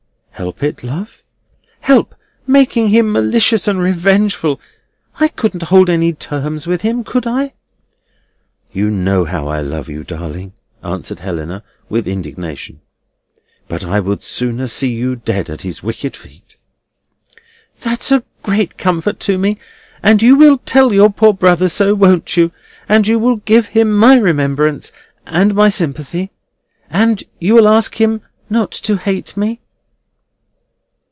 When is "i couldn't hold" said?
5.19-5.87